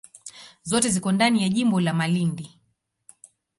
Zote 0.63 0.89
ziko 0.89 1.11
ndani 1.11 1.43
ya 1.43 1.49
jimbo 1.49 1.81
la 1.81 1.93
Malindi. 1.93 2.57